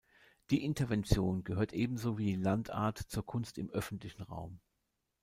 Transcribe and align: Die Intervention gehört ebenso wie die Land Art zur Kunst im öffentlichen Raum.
Die 0.49 0.63
Intervention 0.65 1.43
gehört 1.43 1.73
ebenso 1.73 2.17
wie 2.17 2.25
die 2.35 2.41
Land 2.41 2.71
Art 2.71 2.97
zur 2.97 3.23
Kunst 3.23 3.59
im 3.59 3.69
öffentlichen 3.69 4.23
Raum. 4.23 4.59